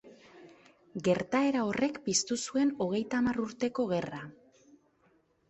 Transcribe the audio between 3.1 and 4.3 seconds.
Hamar Urteko Gerra.